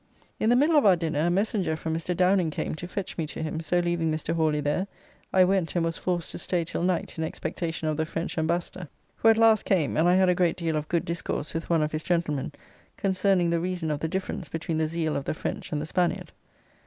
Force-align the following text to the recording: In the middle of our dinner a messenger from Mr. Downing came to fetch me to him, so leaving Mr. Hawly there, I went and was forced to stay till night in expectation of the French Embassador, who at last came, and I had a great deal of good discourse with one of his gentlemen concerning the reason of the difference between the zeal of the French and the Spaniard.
In 0.39 0.49
the 0.49 0.55
middle 0.55 0.77
of 0.77 0.83
our 0.87 0.95
dinner 0.95 1.27
a 1.27 1.29
messenger 1.29 1.75
from 1.75 1.95
Mr. 1.95 2.17
Downing 2.17 2.49
came 2.49 2.73
to 2.73 2.87
fetch 2.87 3.19
me 3.19 3.27
to 3.27 3.43
him, 3.43 3.59
so 3.59 3.77
leaving 3.77 4.11
Mr. 4.11 4.33
Hawly 4.33 4.59
there, 4.59 4.87
I 5.31 5.43
went 5.43 5.75
and 5.75 5.85
was 5.85 5.95
forced 5.95 6.31
to 6.31 6.39
stay 6.39 6.63
till 6.63 6.81
night 6.81 7.19
in 7.19 7.23
expectation 7.23 7.87
of 7.87 7.97
the 7.97 8.05
French 8.07 8.35
Embassador, 8.35 8.87
who 9.17 9.29
at 9.29 9.37
last 9.37 9.63
came, 9.63 9.95
and 9.95 10.09
I 10.09 10.15
had 10.15 10.27
a 10.27 10.33
great 10.33 10.57
deal 10.57 10.75
of 10.75 10.87
good 10.87 11.05
discourse 11.05 11.53
with 11.53 11.69
one 11.69 11.83
of 11.83 11.91
his 11.91 12.01
gentlemen 12.01 12.51
concerning 12.97 13.51
the 13.51 13.59
reason 13.59 13.91
of 13.91 13.99
the 13.99 14.07
difference 14.07 14.49
between 14.49 14.79
the 14.79 14.87
zeal 14.87 15.15
of 15.15 15.25
the 15.25 15.35
French 15.35 15.71
and 15.71 15.79
the 15.79 15.85
Spaniard. 15.85 16.31